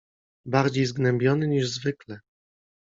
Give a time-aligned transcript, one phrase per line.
[0.45, 2.19] bardziej zgnębiony niż zwykle.